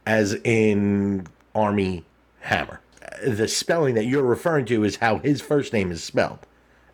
[0.06, 2.04] as in Armie
[2.42, 2.82] Hammer.
[3.26, 6.40] The spelling that you're referring to is how his first name is spelled.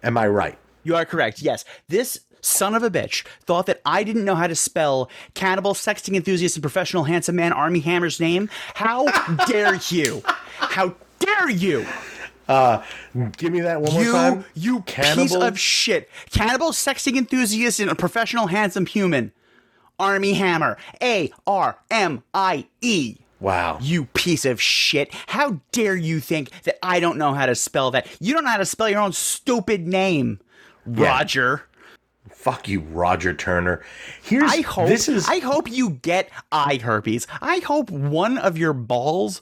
[0.03, 0.57] Am I right?
[0.83, 1.41] You are correct.
[1.41, 1.63] Yes.
[1.87, 6.15] This son of a bitch thought that I didn't know how to spell cannibal, sexting
[6.15, 8.49] enthusiast, and professional handsome man Armie Hammer's name.
[8.75, 9.05] How
[9.47, 10.21] dare you?
[10.25, 11.85] How dare you?
[12.47, 12.83] Uh,
[13.37, 14.45] give me that one more You, time.
[14.53, 15.43] you piece Cannibal?
[15.43, 16.09] of shit.
[16.29, 19.31] Cannibal, sexting enthusiast, and a professional handsome human.
[19.99, 20.77] Armie Hammer.
[21.01, 23.17] A R M I E.
[23.39, 23.77] Wow.
[23.81, 25.13] You piece of shit.
[25.27, 28.07] How dare you think that I don't know how to spell that?
[28.19, 30.39] You don't know how to spell your own stupid name,
[30.85, 31.63] Roger.
[32.43, 33.81] Fuck you, Roger Turner.
[34.21, 37.25] Here's I hope this is I hope you get eye herpes.
[37.41, 39.41] I hope one of your balls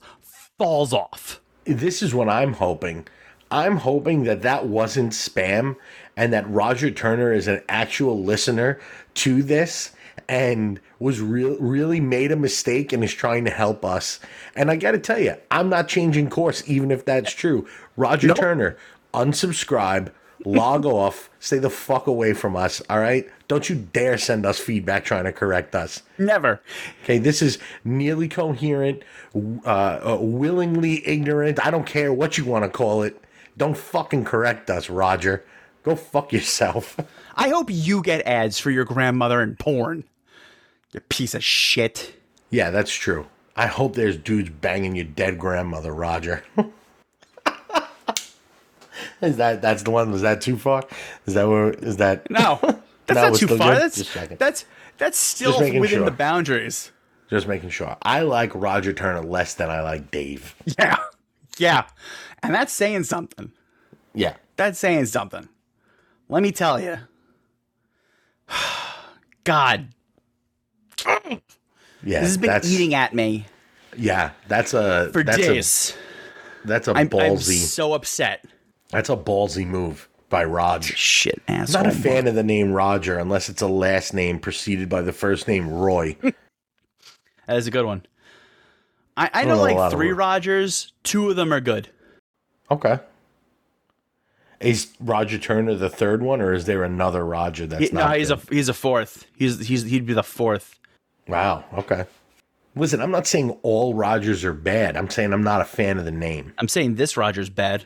[0.60, 1.42] falls off.
[1.66, 3.08] this is what I'm hoping.
[3.50, 5.78] I'm hoping that that wasn't spam
[6.16, 8.80] and that Roger Turner is an actual listener
[9.16, 9.94] to this
[10.30, 14.20] and was real really made a mistake and is trying to help us.
[14.56, 17.68] And I got to tell you, I'm not changing course even if that's true.
[17.98, 18.78] Roger Turner,
[19.12, 20.12] unsubscribe,
[20.46, 23.30] log off, stay the fuck away from us, all right?
[23.48, 26.04] Don't you dare send us feedback trying to correct us.
[26.18, 26.62] Never.
[27.04, 29.04] Okay, this is nearly coherent,
[29.36, 31.66] uh, uh, willingly ignorant.
[31.66, 33.22] I don't care what you want to call it.
[33.58, 35.44] Don't fucking correct us, Roger.
[35.84, 36.98] Go fuck yourself.
[37.36, 40.04] I hope you get ads for your grandmother and porn.
[40.94, 42.14] You piece of shit.
[42.50, 43.28] yeah, that's true.
[43.56, 46.44] I hope there's dudes banging your dead grandmother, Roger.
[49.22, 50.12] is that that's the one?
[50.12, 50.84] Was that too far?
[51.26, 51.72] Is that where?
[51.72, 52.60] Is that No.
[53.08, 53.74] That's No, not too far.
[53.76, 53.92] good?
[53.92, 54.66] That's that's
[54.98, 56.06] that's still within sure.
[56.06, 56.92] the boundaries.
[57.30, 57.98] Just making sure.
[58.04, 60.56] I like Roger Turner less than I like Dave.
[60.78, 60.98] Yeah.
[61.58, 61.86] Yeah.
[62.44, 63.52] And that's saying something.
[64.14, 64.36] Yeah.
[64.56, 65.50] That's saying something.
[66.30, 66.98] Let me tell you.
[69.44, 69.88] God,
[71.06, 71.40] Yeah.
[72.22, 73.46] this has been eating at me
[73.98, 75.98] Yeah, that's a for that's days.
[76.64, 78.46] a that's a I'm, I'm so upset.
[78.92, 80.86] That's a ballsy move by Raj.
[80.96, 81.78] Shit, asshole.
[81.82, 85.02] I'm not a fan of the name Roger unless it's a last name preceded by
[85.02, 86.16] the first name Roy.
[87.48, 88.06] That is a good one.
[89.18, 90.12] I, I know know like three.
[90.14, 90.94] Rogers.
[91.04, 91.90] Two of them are good.
[92.70, 93.00] okay.
[94.62, 98.18] Is Roger Turner the third one, or is there another Roger that's He- no, not?
[98.18, 99.26] he's a he's a fourth.
[99.36, 100.80] He's he's he'd be the fourth.
[101.28, 101.66] wow.
[101.74, 102.06] Okay.
[102.76, 104.96] Listen, I'm not saying all Rogers are bad.
[104.96, 106.54] I'm saying I'm not a fan of the name.
[106.58, 107.86] I'm saying this Roger's bad.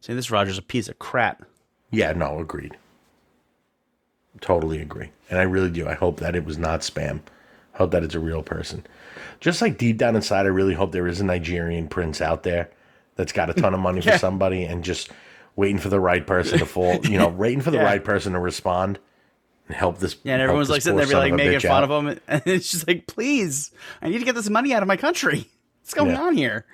[0.00, 1.44] Saying this Roger's a piece of crap.
[1.90, 2.76] Yeah, no, agreed.
[4.40, 5.10] Totally agree.
[5.28, 5.86] And I really do.
[5.88, 7.20] I hope that it was not spam.
[7.74, 8.86] I Hope that it's a real person.
[9.40, 12.70] Just like deep down inside, I really hope there is a Nigerian prince out there
[13.16, 14.12] that's got a ton of money Yeah.
[14.12, 15.10] for somebody and just
[15.56, 17.84] waiting for the right person to fall, you know, waiting for the Yeah.
[17.84, 18.98] right person to respond
[19.66, 20.16] and help this.
[20.22, 21.90] Yeah, and everyone's like sitting there, be like making fun out.
[21.90, 24.88] of him, and it's just like, please, I need to get this money out of
[24.88, 25.48] my country.
[25.82, 26.22] What's going Yeah.
[26.22, 26.66] on here?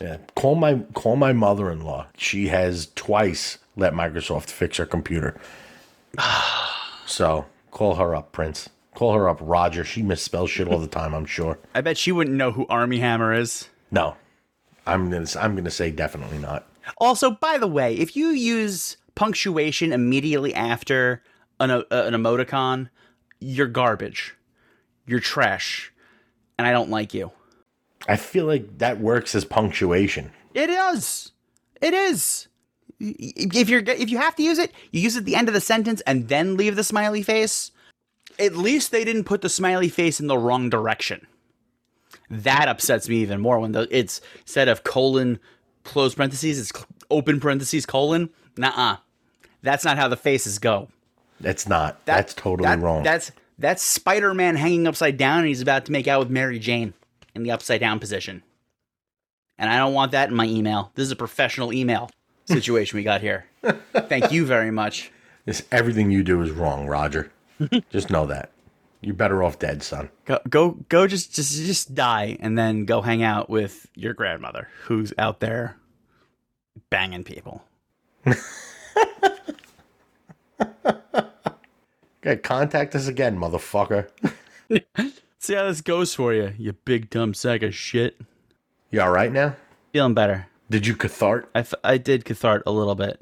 [0.00, 0.18] Yeah.
[0.34, 2.06] Call my call my mother in law.
[2.16, 5.38] She has twice let Microsoft fix her computer.
[7.06, 8.68] so call her up, Prince.
[8.94, 9.84] Call her up, Roger.
[9.84, 11.14] She misspells shit all the time.
[11.14, 11.58] I'm sure.
[11.74, 13.68] I bet she wouldn't know who Armie Hammer is.
[13.90, 14.16] No,
[14.86, 16.66] I'm gonna I'm gonna say definitely not.
[16.98, 21.22] Also, by the way, if you use punctuation immediately after
[21.60, 22.88] an, uh, an emoticon,
[23.40, 24.34] you're garbage.
[25.06, 25.92] You're trash.
[26.58, 27.32] And I don't like you.
[28.08, 30.30] I feel like that works as punctuation.
[30.54, 31.32] It is.
[31.80, 32.48] It is.
[32.98, 35.54] If you're if you have to use it, you use it at the end of
[35.54, 37.70] the sentence and then leave the smiley face.
[38.38, 41.26] At least they didn't put the smiley face in the wrong direction.
[42.30, 45.38] That upsets me even more when the it's instead of colon
[45.84, 48.30] close parentheses, it's open parentheses colon.
[48.56, 48.96] Nuh-uh.
[49.62, 50.88] That's not how the faces go.
[51.40, 52.04] That's not.
[52.06, 53.02] That- that's totally that- wrong.
[53.02, 56.94] That's that's Spider-Man hanging upside down and he's about to make out with Mary Jane
[57.36, 58.42] in the upside down position.
[59.58, 60.90] And I don't want that in my email.
[60.94, 62.10] This is a professional email
[62.46, 63.46] situation we got here.
[63.92, 65.12] Thank you very much.
[65.44, 67.30] This, everything you do is wrong, Roger.
[67.90, 68.50] just know that.
[69.00, 70.10] You're better off dead, son.
[70.24, 74.68] Go go go just just just die and then go hang out with your grandmother
[74.84, 75.76] who's out there
[76.90, 77.62] banging people.
[82.26, 84.08] Okay, contact us again, motherfucker.
[85.46, 88.20] See how this goes for you, you big dumb sack of shit.
[88.90, 89.54] You all right now?
[89.92, 90.48] Feeling better.
[90.70, 91.48] Did you cathart?
[91.54, 93.20] I, f- I did cathart a little bit.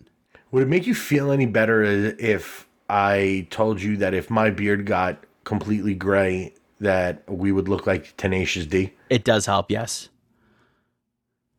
[0.51, 4.87] Would it make you feel any better if I told you that if my beard
[4.87, 8.95] got completely gray, that we would look like Tenacious D?
[9.11, 10.09] It does help, yes.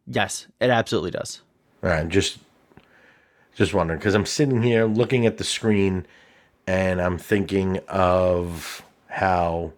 [0.08, 1.43] Yes, it absolutely does.
[1.84, 2.39] All right, just
[3.54, 6.08] just wondering because I'm sitting here looking at the screen
[6.65, 9.73] and I'm thinking of how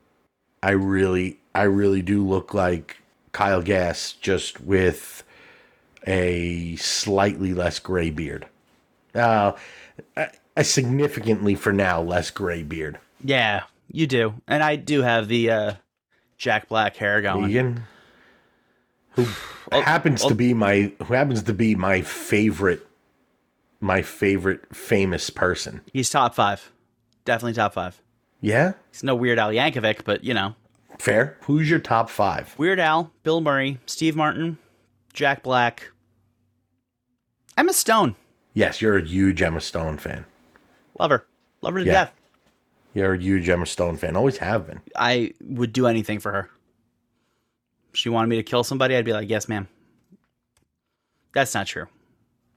[0.67, 2.97] I really I really do look like
[3.31, 5.23] Kyle Gass just with
[6.05, 8.47] a slightly less gray beard.
[9.15, 9.53] Uh,
[10.17, 10.27] a,
[10.57, 12.99] a significantly for now less gray beard.
[13.23, 14.41] Yeah, you do.
[14.45, 15.73] And I do have the uh,
[16.37, 17.49] Jack Black hair going.
[17.49, 17.83] Egan,
[19.11, 19.25] who
[19.71, 22.85] happens to be my who happens to be my favorite
[23.79, 25.79] my favorite famous person.
[25.93, 26.73] He's top five.
[27.23, 28.01] Definitely top five.
[28.41, 30.55] Yeah, He's no Weird Al Yankovic, but you know.
[30.99, 31.37] fair.
[31.41, 32.53] Who's your top five?
[32.57, 34.57] Weird Al, Bill Murray, Steve Martin,
[35.13, 35.91] Jack Black,
[37.57, 38.15] Emma Stone.
[38.53, 40.25] Yes, you're a huge Emma Stone fan.
[40.99, 41.25] Love her.
[41.61, 41.91] Love her to Yeah.
[41.93, 42.13] death.
[42.93, 44.15] You're a huge Emma Stone fan.
[44.15, 44.81] Always have been.
[44.95, 46.49] I would do anything for her.
[47.93, 49.67] If she wanted me to kill somebody, I'd be like, yes, ma'am.
[51.33, 51.87] That's not true.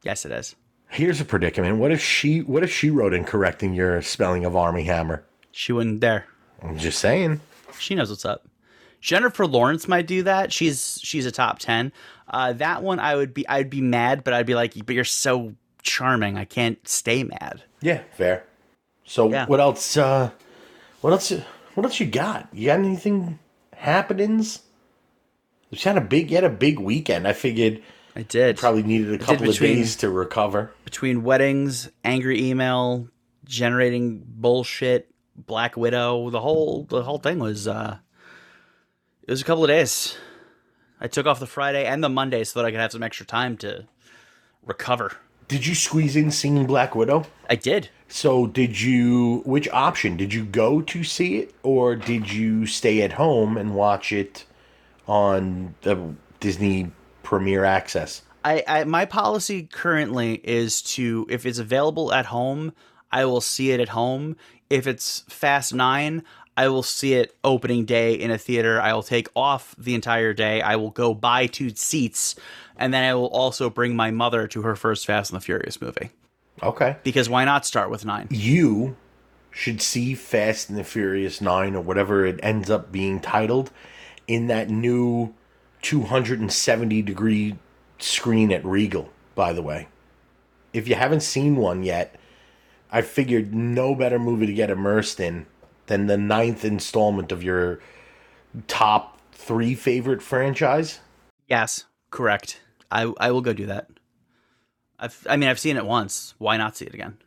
[0.02, 0.54] Yes, it is.
[0.88, 1.78] Here's a predicament.
[1.78, 5.24] What if she what if she wrote in correcting your spelling of Armie Hammer?
[5.52, 6.26] She wouldn't dare.
[6.62, 7.40] I'm just saying.
[7.78, 8.46] She knows what's up.
[9.00, 10.52] Jennifer Lawrence might do that.
[10.52, 11.92] She's she's a top ten.
[12.28, 15.04] Uh, that one I would be I'd be mad, but I'd be like, but you're
[15.04, 16.36] so charming.
[16.36, 17.62] I can't stay mad.
[17.80, 18.44] Yeah, fair.
[19.04, 19.46] So Yeah.
[19.46, 20.30] what else uh
[21.00, 21.32] what else
[21.74, 22.48] what else you got?
[22.52, 23.38] You got anything
[23.74, 24.60] happenings?
[25.70, 27.26] You had a big you had a big weekend.
[27.26, 27.82] I figured
[28.14, 28.58] I did.
[28.58, 30.72] probably needed a couple of days to recover.
[30.84, 33.08] between weddings, angry email,
[33.44, 37.98] generating bullshit, Black Widow, the whole the whole thing was uh
[39.22, 40.16] it was a couple of days.
[41.00, 43.24] I took off the Friday and the Monday so that I could have some extra
[43.24, 43.86] time to
[44.64, 45.16] recover.
[45.48, 47.26] Did you squeeze in seeing Black Widow?
[47.48, 47.88] I did.
[48.08, 50.16] So did you which option?
[50.16, 54.44] Did you go to see it or did you stay at home and watch it
[55.08, 58.22] on the Disney Premier Access?
[58.44, 62.72] I, I my policy currently is to if it's available at home,
[63.12, 64.36] I will see it at home.
[64.70, 66.22] If it's Fast 9,
[66.56, 68.80] I will see it opening day in a theater.
[68.80, 70.62] I will take off the entire day.
[70.62, 72.36] I will go buy two seats
[72.76, 75.80] and then I will also bring my mother to her first Fast and the Furious
[75.80, 76.10] movie.
[76.62, 76.96] Okay.
[77.02, 78.28] Because why not start with 9?
[78.30, 78.96] You
[79.50, 83.70] should see Fast and the Furious 9 or whatever it ends up being titled
[84.28, 85.34] in that new
[85.82, 87.56] 270 degree
[87.98, 89.88] screen at Regal, by the way.
[90.72, 92.14] If you haven't seen one yet,
[92.92, 95.46] I figured no better movie to get immersed in
[95.86, 97.80] than the ninth installment of your
[98.68, 101.00] top three favorite franchise.
[101.48, 102.60] Yes, correct.
[102.90, 103.88] I I will go do that.
[104.98, 106.34] I've I mean I've seen it once.
[106.38, 107.18] Why not see it again?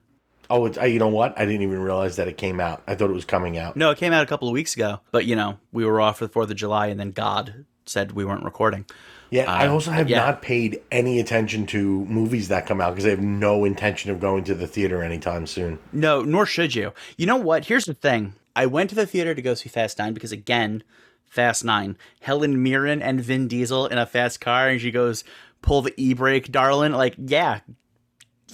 [0.50, 1.38] Oh, it's, uh, you know what?
[1.40, 2.84] I didn't even realize that it came out.
[2.86, 3.76] I thought it was coming out.
[3.76, 5.00] No, it came out a couple of weeks ago.
[5.12, 8.12] But you know, we were off for the Fourth of July, and then God said
[8.12, 8.86] we weren't recording.
[9.34, 10.20] Yeah, I Uh, also have yeah.
[10.20, 14.20] not paid any attention to movies that come out because I have no intention of
[14.20, 15.80] going to the theater anytime soon.
[15.92, 16.94] No, nor should you.
[17.18, 17.66] You know what?
[17.66, 18.36] Here's the thing.
[18.56, 20.84] I went to the theater to go see Fast Nine because again,
[21.26, 25.24] Fast Nine, Helen Mirren and Vin Diesel in a fast car, and she goes,
[25.64, 27.62] "Pull the e brake, darling." Like, yeah,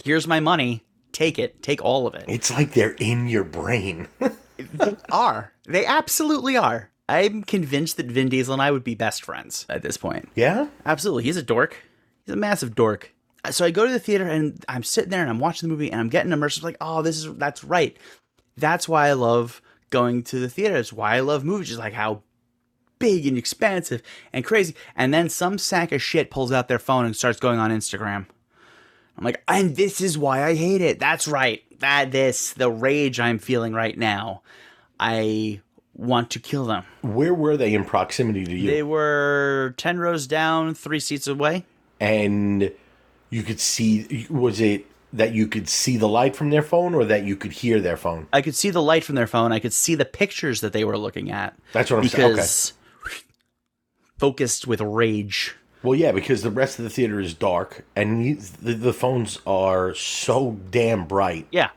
[0.06, 0.86] here's my money.
[1.12, 1.62] Take it.
[1.62, 2.24] Take all of it.
[2.30, 4.08] It's like they're in your brain.
[4.74, 5.54] They are.
[5.66, 6.89] They absolutely are.
[7.10, 10.30] I'm convinced that Vin Diesel and I would be best friends at this point.
[10.36, 10.68] yeah?
[10.86, 11.24] Absolutely.
[11.24, 11.78] He's a dork.
[12.26, 13.14] He's a massive dork.
[13.50, 15.92] So I go to the theater and I'm sitting there and I'm watching the movie
[15.92, 16.62] and I'm getting immersed.
[16.62, 17.98] Like, oh, this is that's right.
[18.58, 20.76] That's why I love going to the theater.
[20.76, 21.70] It's why I love movies.
[21.70, 22.22] Just like how
[23.00, 24.76] big and expansive and crazy.
[24.96, 28.28] And then some sack of shit pulls out their phone and starts going on Instagram.
[29.18, 31.00] I'm like, and this is why I hate it.
[31.00, 31.64] That's right.
[31.80, 34.44] That this the rage I'm feeling right now.
[35.00, 35.62] I
[36.00, 36.84] want to kill them.
[37.02, 38.70] Where were they in proximity to you?
[38.72, 41.66] They were 10 rows down, three seats away.
[42.00, 42.72] and
[43.30, 44.26] You could see.
[44.30, 47.52] Was it that you could see the light from their phone, or that you could
[47.52, 48.28] hear their phone?
[48.32, 49.52] I could see the light from their phone.
[49.52, 51.56] I could see the pictures that they were looking at.
[51.74, 52.24] That's what I'm saying.
[52.26, 52.34] Okay.
[52.36, 52.74] because
[54.18, 55.56] focused with rage.
[55.82, 59.96] Well, yeah, because the rest of the theater is dark, and the, the phones are
[59.96, 61.70] so damn bright Yeah.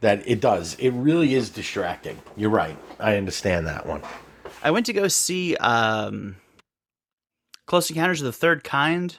[0.00, 0.74] That it does.
[0.74, 2.18] It really is distracting.
[2.36, 2.76] You're right.
[2.98, 4.02] I understand that one.
[4.62, 6.36] I went to go see um,
[7.66, 9.18] Close Encounters of the Third Kind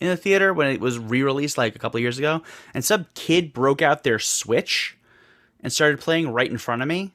[0.00, 3.06] in the theater when it was re-released like a couple of years ago, and some
[3.14, 4.96] kid broke out their Switch
[5.62, 7.12] and started playing right in front of me,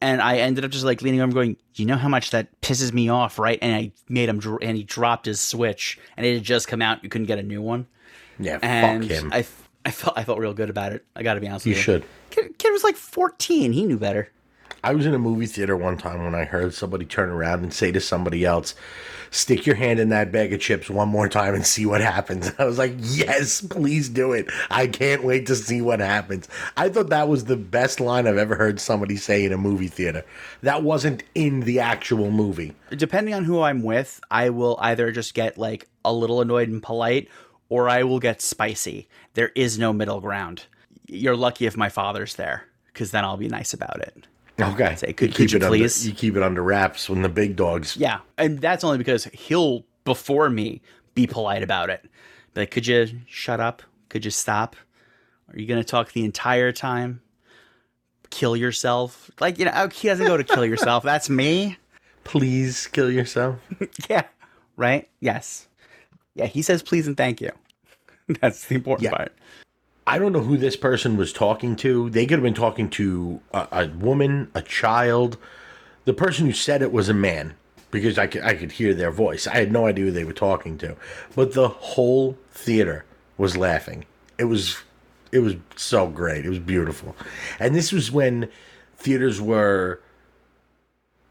[0.00, 2.92] and I ended up just like leaning over, going, "You know how much that pisses
[2.92, 6.34] me off, right?" And I made him, dr- and he dropped his Switch, and it
[6.34, 7.02] had just come out.
[7.02, 7.88] You couldn't get a new one,
[8.38, 9.32] Yeah, and fuck him.
[9.32, 9.44] I,
[9.84, 11.04] I felt, I felt real good about it.
[11.16, 11.94] I got to be honest you with you.
[11.94, 12.04] You should.
[12.30, 13.72] Kid, kid was like fourteen.
[13.72, 14.30] He knew better.
[14.84, 17.72] I was in a movie theater one time when I heard somebody turn around and
[17.72, 18.74] say to somebody else,
[19.30, 22.52] "Stick your hand in that bag of chips one more time and see what happens."
[22.58, 24.46] I was like, "Yes, please do it.
[24.70, 28.36] I can't wait to see what happens." I thought that was the best line I've
[28.36, 30.24] ever heard somebody say in a movie theater.
[30.62, 32.74] That wasn't in the actual movie.
[32.96, 36.82] depending on who I'm with, I will either just get like a little annoyed and
[36.82, 37.28] polite,
[37.68, 39.08] or I will get spicy.
[39.34, 40.64] There is no middle ground.
[41.06, 44.26] You're lucky if my father's there, because then I'll be nice about it.
[44.60, 46.00] Okay, Say, could- you could you it please?
[46.02, 47.96] Under, you keep it under wraps when the big dogs.
[47.96, 50.82] Yeah, and that's only because he'll before me
[51.14, 52.02] be polite about it.
[52.54, 53.82] Be like, could you shut up?
[54.08, 54.74] Could you stop?
[55.52, 57.20] Are you gonna talk the entire time?
[58.30, 59.30] Kill yourself?
[59.40, 61.04] Like you know, oh, he doesn't go to kill yourself.
[61.04, 61.76] That's me.
[62.24, 63.56] Please kill yourself.
[64.10, 64.24] Yeah.
[64.76, 65.08] Right?
[65.20, 65.67] Yes.
[66.38, 67.50] Yeah, he says please and thank you.
[68.40, 69.16] That's the important Yeah.
[69.16, 69.32] part.
[70.06, 72.08] I don't know who this person was talking to.
[72.08, 75.36] They could have been talking to a, a woman, a child.
[76.06, 77.54] The person who said it was a man
[77.90, 79.46] because I could, I could hear their voice.
[79.46, 80.96] I had no idea who they were talking to.
[81.34, 83.04] But the whole theater
[83.36, 84.06] was laughing.
[84.38, 84.78] It was
[85.30, 86.46] it was so great.
[86.46, 87.14] It was beautiful.
[87.60, 88.48] And this was when
[88.96, 90.00] theaters were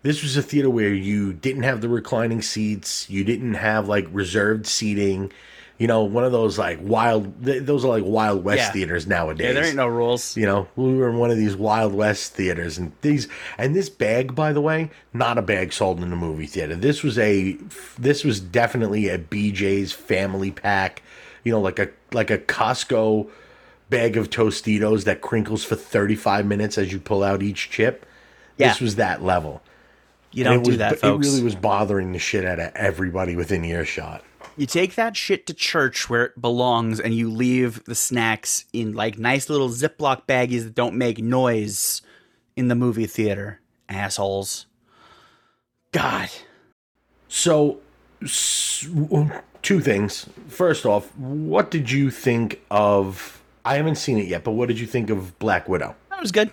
[0.03, 4.07] this was a theater where you didn't have the reclining seats, you didn't have like
[4.11, 5.31] reserved seating.
[5.79, 8.71] You know, one of those like wild th- those are like wild west Yeah.
[8.71, 9.45] theaters nowadays.
[9.45, 10.35] Yeah, there ain't no rules.
[10.35, 13.27] You know, we were in one of these Wild West theaters, and these
[13.59, 16.75] and this bag, by the way, not a bag sold in the movie theater.
[16.75, 17.57] This was a,
[17.99, 21.03] this was definitely a BJ's family pack.
[21.43, 23.29] You know, like a like a Costco
[23.91, 28.03] bag of Tostitos that crinkles for thirty five minutes as you pull out each chip.
[28.57, 29.61] This was that level.
[30.37, 33.65] You don't do was, that, It really was bothering the shit out of everybody within
[33.65, 34.23] earshot.
[34.55, 38.93] you take that shit to church where it belongs and you leave the snacks in
[38.93, 42.03] like nice little Ziploc baggies that don't make noise
[42.55, 43.61] in the movie theater.
[43.89, 44.67] Assholes.
[45.91, 46.29] God.
[47.27, 47.79] So,
[49.63, 50.29] two things.
[50.49, 53.41] First off, what did you think of?
[53.65, 55.95] I haven't seen it yet, but what did you think of Black Widow?
[56.11, 56.51] That was good.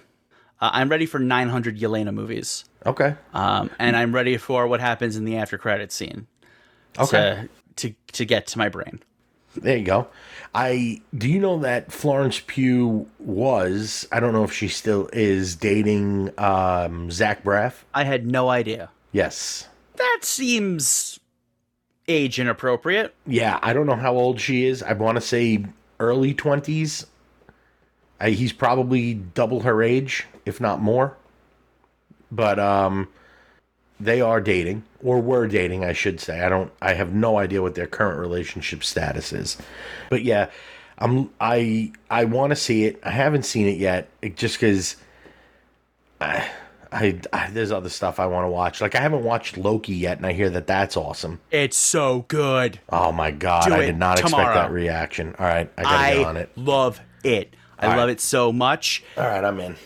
[0.58, 2.64] Uh, I'm ready for 900 Yelena movies.
[2.86, 3.14] Okay.
[3.32, 6.26] Um, and I'm ready for what happens in the after credit scene.
[6.98, 7.48] Okay.
[7.76, 9.00] To, to, to get to my brain.
[9.56, 10.08] There you go.
[10.52, 14.06] I do you know that Florence Pugh was?
[14.10, 17.84] I don't know if she still is dating um, Zach Braff.
[17.94, 18.90] I had no idea.
[19.12, 19.68] Yes.
[19.96, 21.20] That seems
[22.08, 23.14] age inappropriate.
[23.26, 24.82] Yeah, I don't know how old she is.
[24.82, 25.64] I want to say
[26.00, 27.06] early twenties.
[28.24, 31.16] He's probably double her age, if not more.
[32.32, 33.08] But um,
[34.00, 36.40] they are dating, or were dating, I should say.
[36.42, 36.72] I don't.
[36.82, 39.56] I have no idea what their current relationship status is.
[40.10, 40.50] But yeah,
[40.98, 41.30] I'm.
[41.40, 43.00] I I want to see it.
[43.04, 44.96] I haven't seen it yet, it- just because.
[46.20, 46.48] I,
[46.92, 48.80] I, I there's other stuff I want to watch.
[48.80, 51.40] Like I haven't watched Loki yet, and I hear that that's awesome.
[51.50, 52.78] It's so good.
[52.88, 55.34] Oh my god, Do I did not expect that reaction.
[55.38, 56.50] All right, I gotta get on it.
[56.56, 57.54] love it.
[57.78, 58.10] I All love right.
[58.10, 59.02] it so much.
[59.16, 59.76] All right, I'm in.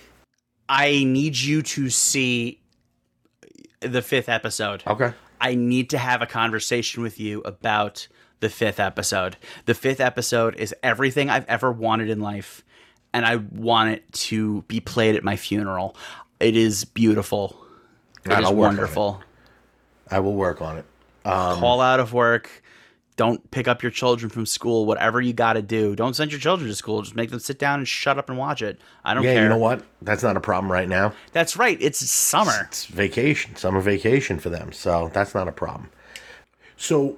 [0.69, 2.61] I need you to see
[3.81, 4.83] the fifth episode.
[4.87, 5.13] Okay.
[5.41, 8.09] I need to have a conversation with you about
[8.41, 9.37] the fifth episode.
[9.67, 12.65] The fifth episode is everything I've ever wanted in life,
[13.13, 15.97] and I want it to be played at my funeral.
[16.41, 17.57] It is beautiful.
[18.25, 18.57] It is on it.
[18.57, 19.23] wonderful.
[20.11, 20.85] I will work on it.
[21.25, 22.63] Um, Call out of work.
[23.19, 24.87] Don't pick up your children from school.
[24.87, 25.97] Whatever you got to do.
[25.97, 27.03] Don't send your children to school.
[27.03, 28.81] Just make them sit down and shut up and watch it.
[29.05, 29.43] I don't Yeah, care.
[29.43, 29.83] you know what?
[30.01, 31.13] That's not a problem right now.
[31.33, 31.77] That's right.
[31.81, 32.69] It's summer.
[32.69, 35.91] It's vacation, summer vacation for them, so that's not a problem.
[36.77, 37.17] So,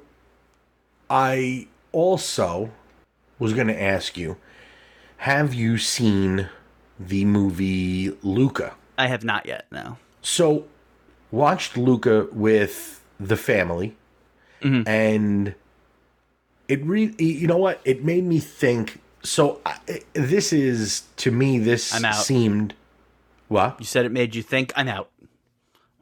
[1.10, 2.70] I also
[3.38, 4.38] was going to ask you:
[5.18, 6.48] Have you seen
[6.98, 8.74] the movie Luca?
[8.96, 9.66] I have not yet.
[9.70, 9.98] No.
[10.22, 10.64] So,
[11.30, 13.96] watched Luca with the family,
[14.62, 14.88] mm-hmm.
[14.88, 15.54] and
[16.70, 17.80] it really, you know what?
[17.84, 19.00] It made me think.
[19.22, 19.78] So I,
[20.14, 22.74] this is to me, this seemed.
[23.48, 23.76] What?
[23.80, 24.72] You said it made you think.
[24.76, 25.10] I'm out.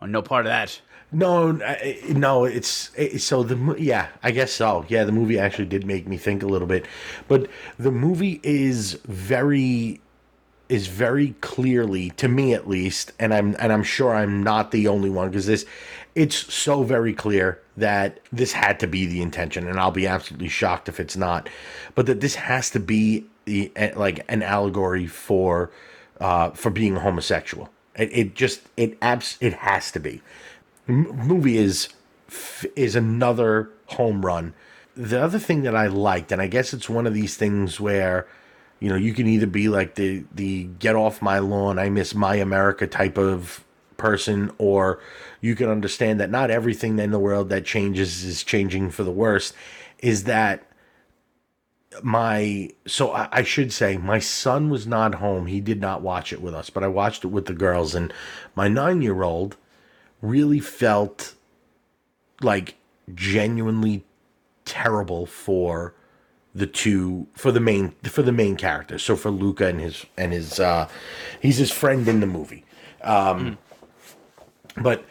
[0.00, 0.80] Want no part of that.
[1.10, 1.52] No,
[2.10, 4.84] no, it's it, so the yeah, I guess so.
[4.88, 6.84] Yeah, the movie actually did make me think a little bit,
[7.28, 7.48] but
[7.78, 10.02] the movie is very
[10.68, 14.86] is very clearly to me at least, and I'm and I'm sure I'm not the
[14.86, 15.64] only one because this
[16.18, 20.48] it's so very clear that this had to be the intention, and I'll be absolutely
[20.48, 21.48] shocked if it's not,
[21.94, 25.70] but that this has to be the like an allegory for
[26.20, 27.70] uh for being homosexual.
[27.96, 30.20] It, it just it abs it has to be
[30.88, 31.88] M- movie is
[32.74, 34.54] is another home run.
[34.96, 38.26] The other thing that I liked, and I guess it's one of these things where,
[38.80, 42.12] you know, you can either be like the the get off my lawn, I miss
[42.12, 43.64] my America type of
[43.98, 45.00] person, or
[45.42, 49.10] you can understand that not everything in the world that changes is changing for the
[49.10, 49.54] worst.
[49.98, 50.64] Is that
[52.02, 55.46] my so I, I should say my son was not home.
[55.46, 58.12] He did not watch it with us, but I watched it with the girls, and
[58.54, 59.56] my nine year old
[60.22, 61.34] really felt
[62.40, 62.76] like
[63.14, 64.04] genuinely
[64.64, 65.94] terrible for
[66.54, 70.32] the two for the main for the main character so for luca and his and
[70.32, 70.88] his uh
[71.40, 72.64] he's his friend in the movie
[73.02, 73.56] um
[74.82, 75.04] but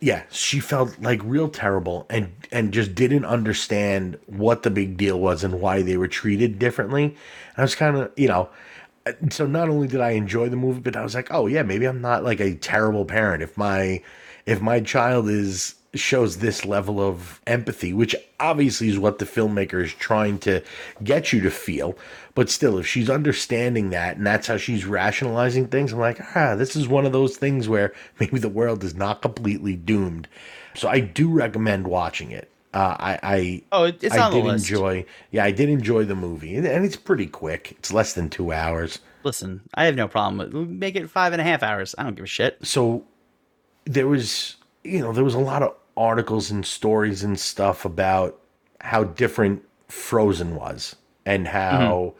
[0.00, 5.18] yeah she felt like real terrible and and just didn't understand what the big deal
[5.18, 7.04] was and why they were treated differently.
[7.04, 7.14] And
[7.58, 8.48] i was kind of you know
[9.06, 11.62] uh, so not only did i enjoy the movie but i was like oh yeah
[11.62, 13.42] maybe i'm not like a terrible parent.
[13.42, 14.02] If my
[14.46, 19.82] if my child is shows this level of empathy which obviously is what the filmmaker
[19.82, 20.62] is trying to
[21.02, 21.96] get you to feel
[22.34, 26.54] but still if she's understanding that and that's how she's rationalizing things i'm like ah
[26.54, 30.28] this is one of those things where maybe the world is not completely doomed
[30.74, 34.36] so i do recommend watching it uh, I, I Oh, it- it's I on the
[34.42, 34.68] did list.
[34.70, 38.28] enjoy yeah I did enjoy the movie and and it's pretty quick it's less than
[38.28, 41.94] two hours Listen, I have no problem with make it five and a half hours.
[41.98, 42.58] I don't give a shit.
[42.62, 43.04] so
[43.84, 48.38] there was you know there was a lot of articles and stories and stuff about
[48.80, 52.18] how different frozen was and how mm-hmm.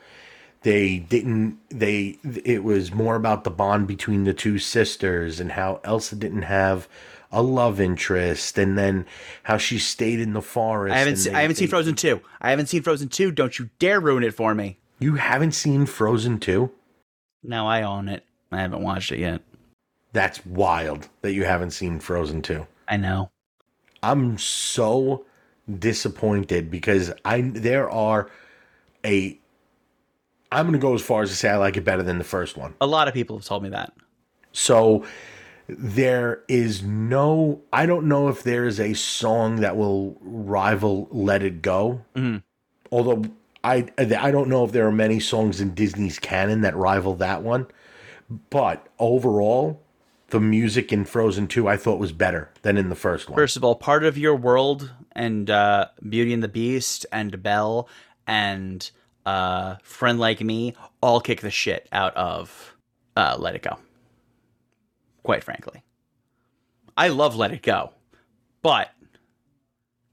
[0.62, 5.80] they didn't they it was more about the bond between the two sisters and how
[5.84, 6.88] elsa didn't have
[7.30, 9.04] a love interest and then
[9.44, 12.22] how she stayed in the forest I haven't se- I haven't seen Frozen two.
[12.40, 13.30] I haven't seen Frozen two.
[13.30, 14.78] Don't you dare ruin it for me.
[14.98, 16.70] you haven't seen frozen 2
[17.42, 18.24] No, I own it.
[18.50, 19.42] I haven't watched it yet.
[20.12, 23.30] That's wild that you haven't seen frozen 2 I know.
[24.02, 25.24] I'm so
[25.78, 28.30] disappointed because I there are
[29.04, 29.38] a
[30.50, 32.56] I'm gonna go as far as to say I like it better than the first
[32.56, 32.74] one.
[32.80, 33.92] A lot of people have told me that.
[34.52, 35.04] So
[35.68, 41.42] there is no I don't know if there is a song that will rival Let
[41.42, 42.02] It Go.
[42.16, 42.42] Mhm.
[42.90, 43.24] Although
[43.62, 47.42] I I don't know if there are many songs in Disney's canon that rival that
[47.42, 47.66] one.
[48.48, 49.82] But overall,
[50.28, 53.36] the music in Frozen 2 I thought was better than in the first one.
[53.36, 57.88] First of all, part of your world and uh, Beauty and the Beast and Belle
[58.26, 58.90] and
[59.24, 62.76] uh, Friend Like Me all kick the shit out of
[63.16, 63.78] uh, Let It Go.
[65.22, 65.82] Quite frankly,
[66.96, 67.92] I love Let It Go,
[68.62, 68.90] but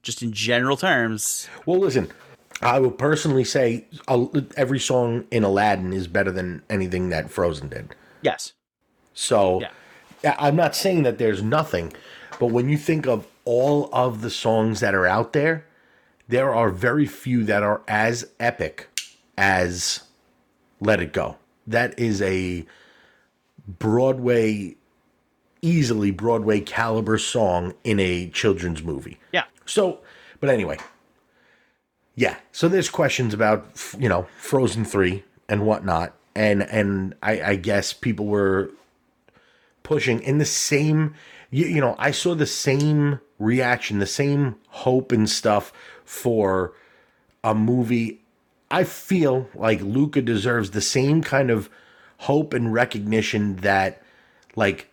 [0.02, 2.10] just in general terms, Well, listen,
[2.62, 3.86] I will personally say
[4.56, 7.94] every song in Aladdin is better than anything that Frozen did.
[8.22, 8.52] yes,
[9.14, 9.70] So Yeah.
[10.38, 11.92] I'm not saying that there's nothing,
[12.38, 15.66] but when you think of all of the songs that are out there,
[16.28, 18.88] there are very few that are as epic
[19.38, 20.02] as
[20.80, 21.36] Let It Go.
[21.66, 22.66] That is a
[23.66, 24.76] Broadway,
[25.62, 29.18] easily Broadway caliber song in a children's movie.
[29.32, 30.00] yeah, So,
[30.40, 30.78] but anyway,
[32.14, 32.36] yeah.
[32.52, 33.66] So there's questions about
[33.98, 38.70] you know Frozen three and whatnot, and and I, I guess people were
[39.86, 41.14] pushing in the same.
[41.50, 45.72] You, you know, I saw the same reaction, the same hope and stuff
[46.04, 46.72] for
[47.44, 48.20] a movie.
[48.68, 51.70] I feel like Luca deserves the same kind of
[52.18, 54.02] hope and recognition that
[54.56, 54.90] like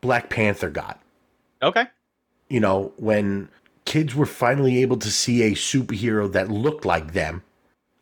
[0.00, 1.00] Black Panther got
[1.60, 1.86] okay,
[2.48, 3.48] you know, when
[3.84, 7.42] kids were finally able to see a superhero that looked like them,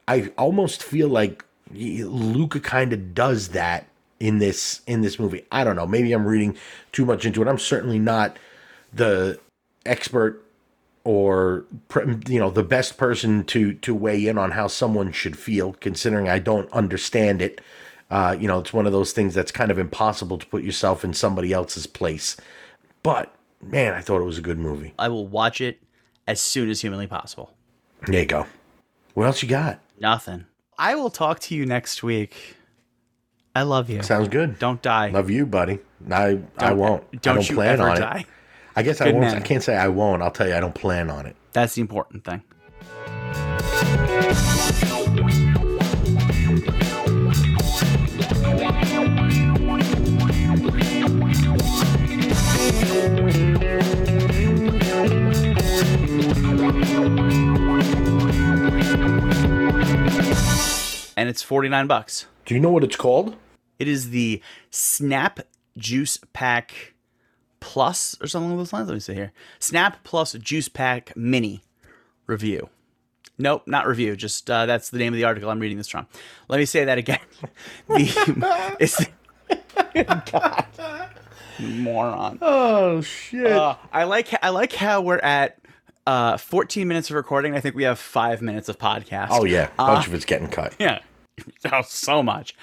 [0.07, 1.43] I almost feel like
[1.73, 3.89] Luca kind of does that
[4.21, 5.45] in this in this movie.
[5.51, 5.87] I don't know.
[5.87, 6.57] Maybe I'm reading
[6.93, 7.49] too much into it.
[7.49, 8.39] I'm certainly not
[8.93, 9.39] the
[9.85, 10.43] expert
[11.05, 11.65] or
[12.27, 16.29] you know the best person to to weigh in on how someone should feel considering
[16.29, 17.61] I don't understand it.
[18.11, 21.05] Uh, you know, it's one of those things that's kind of impossible to put yourself
[21.05, 22.37] in somebody else's place.
[23.03, 24.95] But man, I thought it was a good movie.
[24.99, 25.81] I will watch it
[26.27, 27.53] as soon as humanly possible.
[28.07, 28.47] There you go.
[29.15, 29.81] What else you got?
[29.99, 30.47] Nothing.
[30.79, 32.57] I will talk to you next week.
[33.57, 34.03] I love you.
[34.03, 34.59] Sounds good.
[34.59, 35.09] Don't die.
[35.09, 35.79] Love you, buddy.
[36.11, 37.03] I I Don't- won't.
[37.05, 38.19] I Don't, don't you plan ever on die.
[38.21, 38.27] it.
[38.77, 39.21] I guess I won't.
[39.21, 39.37] man.
[39.37, 40.23] I can't say I won't.
[40.23, 41.35] I'll tell you I don't plan on it.
[41.55, 42.43] That's the important thing.
[61.19, 62.27] And it's 49 bucks.
[62.45, 63.37] Do you know what it's called?
[63.79, 65.41] It is the Snap
[65.77, 66.95] Juice Pack
[67.61, 68.89] Plus or something along those lines.
[68.89, 69.33] Let me see here.
[69.59, 71.63] Snap Plus Juice Pack Mini
[72.27, 72.69] review.
[73.39, 74.17] Nope, not review.
[74.17, 76.07] Just uh, that's the name of the article I'm reading this from.
[76.49, 77.19] Let me say that again.
[77.89, 79.05] the, it's
[80.33, 80.67] God,
[81.59, 82.39] moron.
[82.41, 83.47] Oh shit!
[83.47, 85.59] Uh, I like I like how we're at
[86.07, 87.55] uh, 14 minutes of recording.
[87.55, 89.29] I think we have five minutes of podcast.
[89.31, 90.75] oh yeah, a bunch of it's getting cut.
[90.79, 91.01] Yeah.
[91.71, 92.55] Oh, so much.